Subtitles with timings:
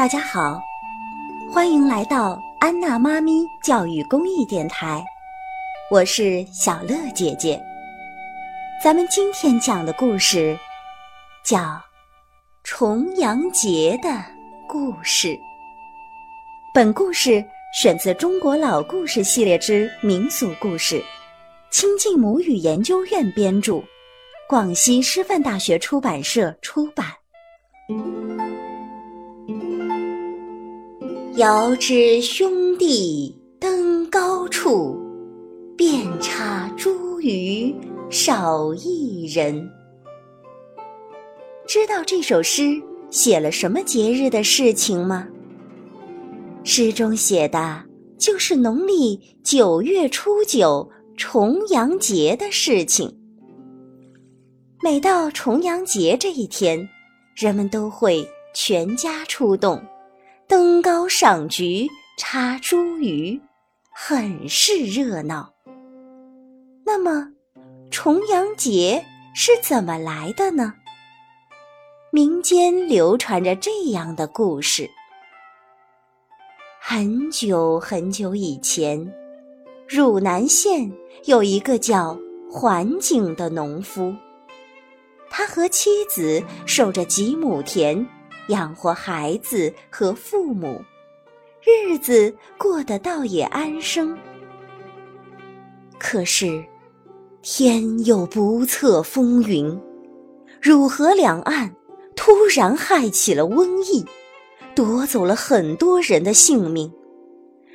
[0.00, 0.58] 大家好，
[1.52, 5.04] 欢迎来到安娜妈咪教育公益电台，
[5.90, 7.62] 我是小乐姐姐。
[8.82, 10.58] 咱们今天讲的故事
[11.44, 11.58] 叫
[12.64, 14.08] 《重阳节的
[14.66, 15.28] 故事》。
[16.72, 17.44] 本故事
[17.78, 20.96] 选自《中国老故事系列之民俗故事》，
[21.70, 23.84] 亲近母语研究院编著，
[24.48, 27.04] 广西师范大学出版社出版。
[31.36, 34.98] 遥知兄弟登高处，
[35.76, 36.90] 遍插茱
[37.20, 37.72] 萸
[38.10, 39.70] 少一人。
[41.68, 45.28] 知道这首诗写了什么节日的事情吗？
[46.64, 47.80] 诗中写的
[48.18, 53.08] 就是农历九月初九重阳节的事情。
[54.82, 56.88] 每到重阳节这一天，
[57.36, 59.80] 人们都会全家出动。
[60.50, 61.88] 登高赏菊，
[62.18, 63.40] 插茱萸，
[63.94, 65.48] 很是热闹。
[66.84, 67.24] 那么，
[67.88, 69.00] 重阳节
[69.32, 70.74] 是怎么来的呢？
[72.10, 74.90] 民间流传着这样的故事：
[76.80, 79.08] 很久很久以前，
[79.86, 80.90] 汝南县
[81.26, 82.18] 有一个叫
[82.50, 84.12] 桓景的农夫，
[85.30, 88.04] 他和妻子守着几亩田。
[88.50, 90.80] 养活孩子和父母，
[91.64, 94.16] 日子过得倒也安生。
[95.98, 96.62] 可是，
[97.42, 99.80] 天有不测风云，
[100.60, 101.74] 汝河两岸
[102.16, 104.04] 突然害起了瘟疫，
[104.74, 106.92] 夺走了很多人的性命，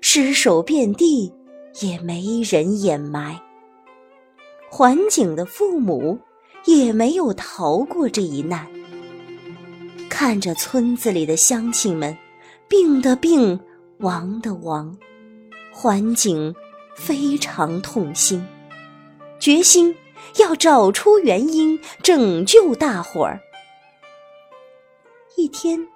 [0.00, 1.32] 尸首遍地，
[1.80, 3.40] 也没人掩埋。
[4.70, 6.16] 桓景的父母
[6.64, 8.66] 也没有逃过这一难。
[10.10, 12.14] 看着村子里的乡亲们，
[12.68, 13.58] 病的病，
[14.00, 14.94] 亡的亡，
[15.72, 16.54] 桓景
[16.94, 18.44] 非常痛心，
[19.38, 19.96] 决心
[20.36, 23.40] 要找出原因，拯救大伙儿。
[25.36, 25.86] 一天，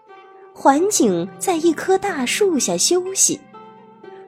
[0.54, 3.38] 桓景在一棵大树下休息，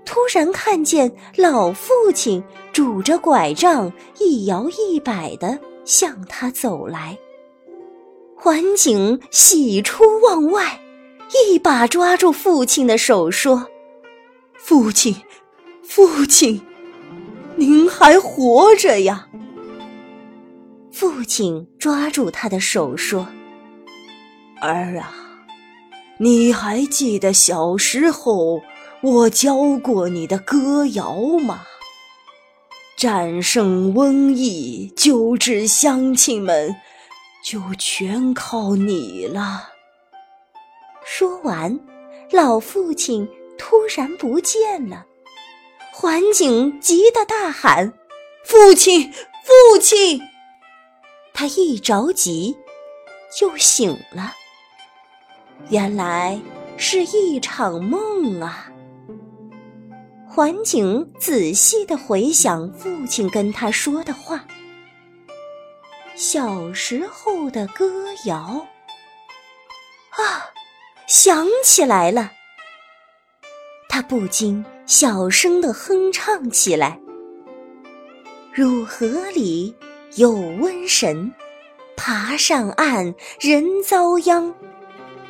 [0.05, 2.43] 突然看见老父亲
[2.73, 7.17] 拄着拐杖，一摇一摆的向他走来。
[8.39, 10.79] 桓景喜出望外，
[11.49, 13.67] 一把抓住父亲的手，说
[14.55, 15.17] ：“父亲，
[15.83, 16.61] 父亲，
[17.57, 19.27] 您还活着呀！”
[20.93, 23.27] 父亲抓住他的手说
[24.61, 25.13] ：“儿啊，
[26.19, 28.61] 你还记得小时候
[29.01, 31.63] 我教过你的歌谣吗？
[32.99, 36.77] 战胜瘟疫，救治乡亲们。”
[37.47, 39.69] 就全靠你了。
[41.05, 41.79] 说完，
[42.33, 43.25] 老父亲
[43.57, 45.07] 突然不见了。
[45.93, 47.93] 桓景急得大喊
[48.45, 49.13] ：“父亲，
[49.45, 50.21] 父亲！”
[51.33, 52.57] 他一着急
[53.33, 54.33] 就醒了。
[55.69, 56.41] 原来
[56.77, 58.69] 是一场梦啊！
[60.29, 64.45] 桓景仔细的回想父亲跟他说的话。
[66.19, 67.85] 小时候的歌
[68.25, 68.67] 谣
[70.13, 70.49] 啊，
[71.07, 72.33] 想起来了。
[73.87, 76.99] 他不禁小声的哼唱起来
[78.51, 79.77] ：“汝河里
[80.15, 81.31] 有瘟神，
[81.99, 84.55] 爬上岸人遭殃。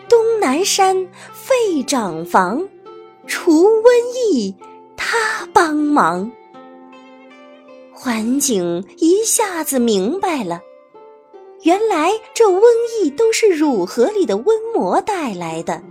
[0.09, 0.97] 东南山
[1.33, 2.65] 废长房，
[3.27, 4.55] 除瘟疫
[4.97, 6.31] 他帮忙。”
[7.93, 10.61] 环境一下子明白了。
[11.66, 12.62] 原来这瘟
[13.03, 15.82] 疫都是汝河里的瘟魔带来的，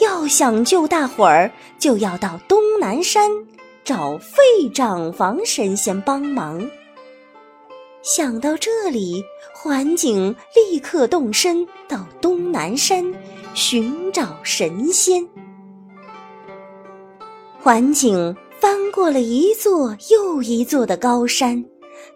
[0.00, 1.48] 要想救大伙儿，
[1.78, 3.30] 就要到东南山
[3.84, 6.68] 找费长房神仙帮忙。
[8.02, 9.22] 想到这里，
[9.54, 13.14] 桓景立刻动身到东南山
[13.54, 15.24] 寻找神仙。
[17.60, 21.64] 桓景翻过了一座又一座的高山。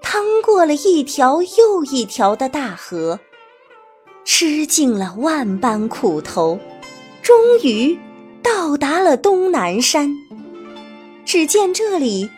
[0.01, 3.19] 趟过了一条又一条的大河，
[4.25, 6.59] 吃尽了万般苦头，
[7.23, 7.99] 终于
[8.43, 10.09] 到达了东南山。
[11.25, 12.29] 只见这里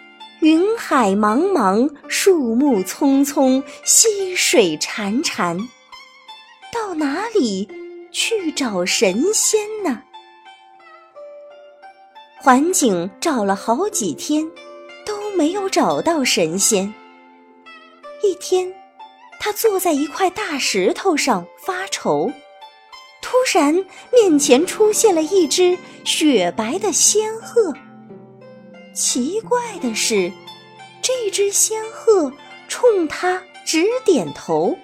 [0.40, 5.58] 云海茫茫，树木葱葱，溪水潺潺，
[6.72, 7.66] 到哪里
[8.12, 10.02] 去找神仙呢？
[12.40, 14.46] 环景找了好几天，
[15.06, 16.92] 都没有找到神仙。
[18.24, 18.74] 一天，
[19.38, 22.32] 他坐在一块大石头上发愁，
[23.20, 23.74] 突然
[24.10, 27.72] 面前出现了一只雪白的仙鹤。
[28.94, 30.32] 奇怪的是，
[31.02, 32.32] 这只仙鹤
[32.66, 34.74] 冲他直点头。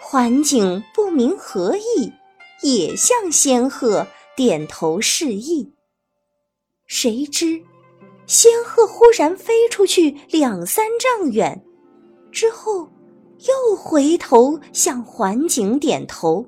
[0.00, 2.12] 环景不明何意，
[2.62, 5.72] 也向仙鹤点头示意。
[6.86, 7.62] 谁知，
[8.26, 11.64] 仙鹤忽然飞出去两三丈远，
[12.36, 12.86] 之后
[13.48, 16.44] 又回头向环景点头。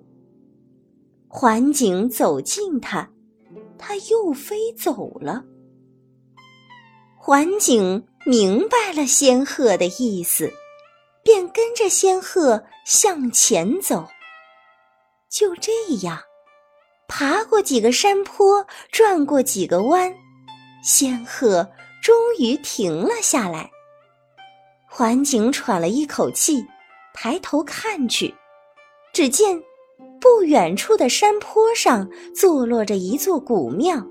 [1.26, 3.08] 环景走近它，
[3.79, 5.43] 它又飞走了。
[7.17, 10.52] 环景明白了仙鹤的意思，
[11.25, 14.06] 便跟着仙鹤向前走。
[15.31, 16.19] 就这样，
[17.08, 20.14] 爬过几个山坡，转过几个弯。
[20.82, 21.67] 仙鹤
[22.02, 23.70] 终于停了下来，
[24.99, 26.67] 环景喘了一口气，
[27.15, 28.35] 抬头看去，
[29.12, 29.56] 只见
[30.21, 34.05] 不远处的山坡上坐落着一座古庙，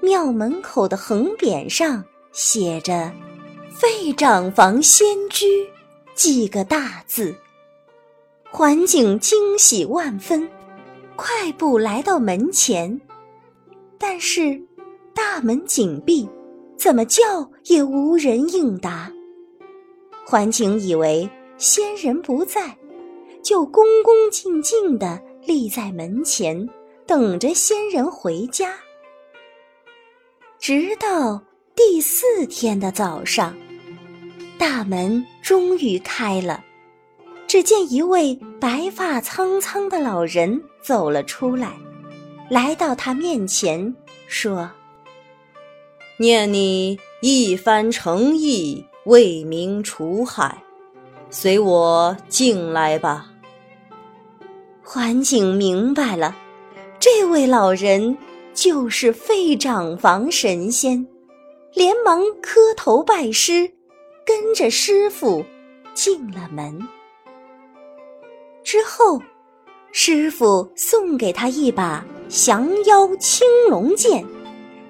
[0.00, 3.12] 庙门口的横匾上写着
[3.70, 5.46] “废长房仙居”
[6.16, 7.32] 几个大字。
[8.50, 10.50] 环景惊喜万分，
[11.14, 13.00] 快步来到门前，
[13.96, 14.60] 但是。
[15.14, 16.28] 大门紧闭，
[16.76, 19.08] 怎么叫也无人应答。
[20.32, 22.74] 环景以为仙人不在，
[23.44, 26.66] 就恭恭敬敬地立在门前，
[27.06, 28.72] 等着仙人回家。
[30.58, 31.38] 直到
[31.76, 33.54] 第四天的早上，
[34.56, 36.64] 大门终于开了，
[37.46, 41.76] 只见一位白发苍苍的老人走了出来，
[42.48, 43.94] 来到他面前
[44.26, 44.70] 说。
[46.16, 50.62] 念你一番诚意，为民除害，
[51.30, 53.26] 随我进来吧。
[54.82, 56.36] 环景明白了，
[56.98, 58.16] 这位老人
[58.54, 61.06] 就是废长房神仙，
[61.74, 63.70] 连忙磕头拜师，
[64.24, 65.44] 跟着师傅
[65.94, 66.78] 进了门。
[68.62, 69.20] 之后，
[69.92, 74.24] 师傅送给他一把降妖青龙剑。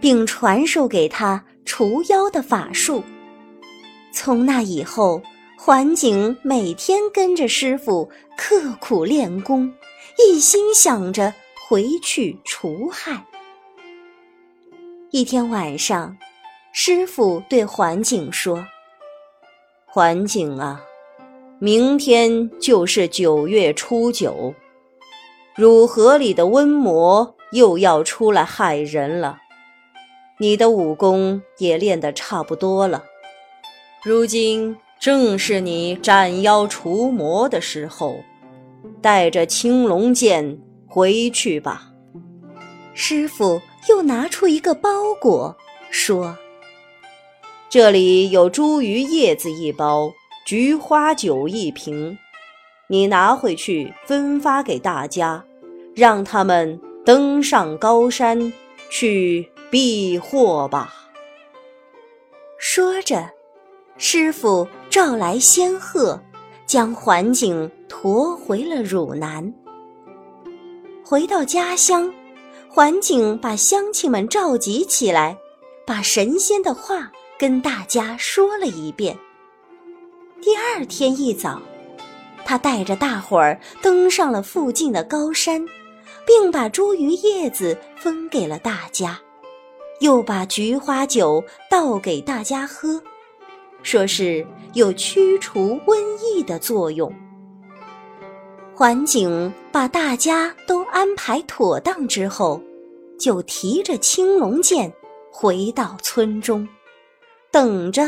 [0.03, 3.05] 并传授给他除妖的法术。
[4.13, 5.23] 从那以后，
[5.57, 9.73] 环景每天跟着师傅刻苦练功，
[10.19, 11.33] 一心想着
[11.67, 13.25] 回去除害。
[15.11, 16.17] 一天晚上，
[16.73, 18.65] 师傅对环景说
[19.87, 20.83] ：“环景啊，
[21.59, 24.55] 明天就是九月初九，
[25.55, 29.39] 汝河里的瘟魔又要出来害人了。”
[30.39, 33.05] 你的武功也练得差不多了，
[34.05, 38.17] 如今正是你斩妖除魔的时候，
[39.01, 40.59] 带着青龙剑
[40.89, 41.89] 回去吧。
[42.95, 44.91] 师傅又拿出一个包
[45.21, 45.57] 裹，
[45.91, 46.37] 说
[47.71, 50.13] ：“这里有茱萸叶子一包，
[50.45, 52.19] 菊花酒一瓶，
[52.89, 55.45] 你拿回去分发给大家，
[55.95, 58.53] 让他们登上高山
[58.91, 60.93] 去。”避祸吧。
[62.59, 63.31] 说着，
[63.99, 66.21] 师傅召来仙鹤，
[66.67, 69.53] 将环景驮回了汝南。
[71.05, 72.13] 回到家乡，
[72.69, 75.37] 环景把乡亲们召集起来，
[75.87, 79.17] 把神仙的话跟大家说了一遍。
[80.41, 81.61] 第二天一早，
[82.45, 85.65] 他带着大伙儿登上了附近的高山，
[86.27, 89.21] 并把茱萸叶子分给了大家。
[90.01, 93.01] 又把菊花酒倒给大家喝，
[93.83, 97.13] 说是有驱除瘟疫的作用。
[98.75, 102.61] 环景把大家都安排妥当之后，
[103.19, 104.93] 就提着青龙剑
[105.31, 106.67] 回到村中，
[107.51, 108.03] 等着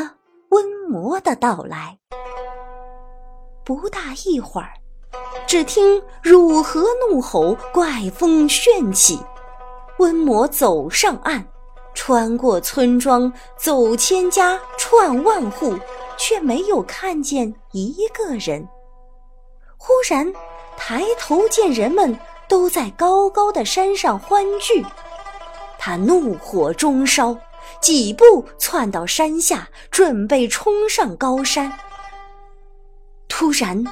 [0.49, 1.97] 瘟魔的到来。
[3.65, 4.73] 不大一会儿，
[5.47, 9.19] 只听汝河怒吼，怪风旋起，
[9.99, 11.47] 瘟魔走上岸。
[11.95, 15.79] 穿过村庄，走千家，串万户，
[16.19, 18.67] 却没有看见一个人。
[19.77, 20.31] 忽然
[20.77, 24.85] 抬头见人们都在高高的山上欢聚，
[25.79, 27.37] 他怒火中烧，
[27.81, 31.73] 几步窜到山下，准备冲上高山。
[33.29, 33.85] 突然，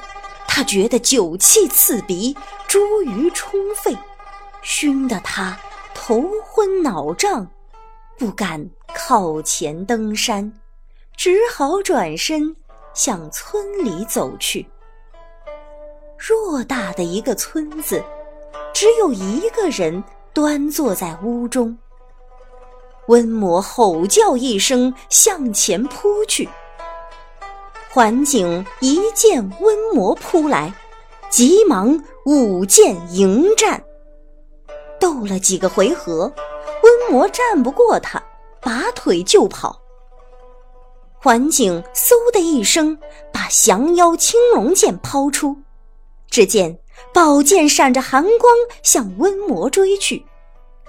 [0.47, 2.35] 他觉得酒气刺鼻，
[2.67, 3.97] 茱萸冲肺，
[4.61, 5.57] 熏得他
[5.93, 7.47] 头昏脑胀。
[8.23, 10.49] 不敢靠前登山，
[11.17, 12.55] 只好转身
[12.93, 14.65] 向村里走去。
[16.17, 18.01] 偌大的一个村子，
[18.73, 20.01] 只有一个人
[20.33, 21.77] 端坐在屋中。
[23.09, 26.47] 温魔吼叫一声，向前扑去。
[27.89, 30.73] 桓景一见温魔扑来，
[31.29, 33.83] 急忙舞剑迎战。
[34.97, 36.31] 斗了几个回合，
[37.09, 38.21] 魔战不过他，
[38.61, 39.79] 拔腿就跑。
[41.19, 42.97] 桓景嗖的一声，
[43.31, 45.55] 把降妖青龙剑抛出，
[46.29, 46.77] 只见
[47.13, 50.25] 宝剑闪着寒光向温魔追去。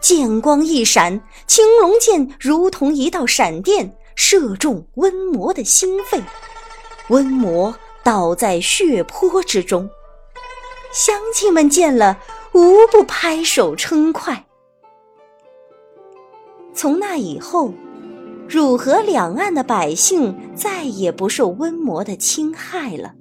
[0.01, 6.21] 剑光一闪，青龙剑如同一道闪电，射中温魔的心肺。
[7.09, 9.89] 温魔倒在血泊之中。
[10.93, 12.19] 乡亲们见了，
[12.53, 14.45] 无不拍手称快。
[16.75, 17.73] 从那以后，
[18.49, 23.15] 汝河两岸的百姓再也不受瘟魔的侵害了。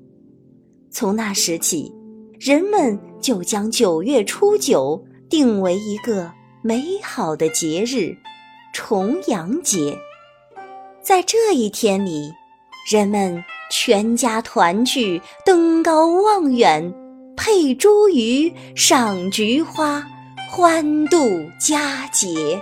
[0.92, 1.94] 从那时起，
[2.40, 6.30] 人们就将九月初九定为一个。
[6.66, 8.16] 美好的节日，
[8.74, 10.00] 重阳节，
[11.02, 12.32] 在这一天里，
[12.90, 16.82] 人们全家团聚，登高望远，
[17.36, 20.02] 配茱萸，赏菊花，
[20.50, 21.18] 欢度
[21.60, 22.58] 佳节。